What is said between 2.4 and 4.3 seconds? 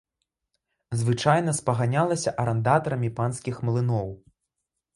арандатарамі панскіх млыноў.